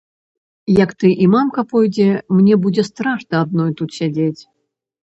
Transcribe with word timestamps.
Як 0.83 0.93
ты 1.03 1.11
і 1.25 1.27
мамка 1.35 1.65
пойдзеце, 1.75 2.17
мне 2.39 2.53
будзе 2.67 2.83
страшна 2.91 3.35
адной 3.47 3.71
тут 3.83 3.89
сядзець. 4.01 4.37